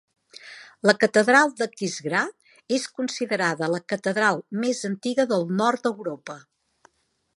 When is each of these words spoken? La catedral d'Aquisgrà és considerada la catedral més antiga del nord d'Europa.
La 0.89 0.93
catedral 1.01 1.51
d'Aquisgrà 1.59 2.23
és 2.77 2.87
considerada 3.01 3.69
la 3.75 3.83
catedral 3.95 4.41
més 4.65 4.81
antiga 4.93 5.27
del 5.35 5.47
nord 5.61 5.87
d'Europa. 5.91 6.39